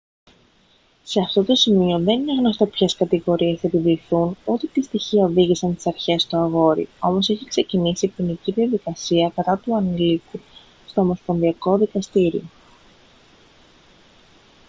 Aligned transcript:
σε 1.03 1.19
αυτό 1.21 1.43
το 1.43 1.55
σημείο 1.55 1.99
δεν 1.99 2.19
είναι 2.19 2.33
γνωστό 2.35 2.65
ποιες 2.65 2.95
κατηγορίες 2.95 3.59
θα 3.59 3.67
επιβληθούν 3.67 4.37
ούτε 4.45 4.67
τι 4.67 4.81
στοιχεία 4.81 5.23
οδήγησαν 5.25 5.75
τις 5.75 5.87
αρχές 5.87 6.21
στο 6.21 6.37
αγόρι 6.37 6.89
όμως 6.99 7.29
έχει 7.29 7.45
ξεκινήσει 7.45 8.07
ποινική 8.07 8.51
διαδικασία 8.51 9.31
κατά 9.35 9.57
του 9.57 9.75
ανηλίκου 9.75 10.39
στο 10.87 11.01
ομοσπονδιακό 11.01 11.77
δικαστήριο 11.77 12.43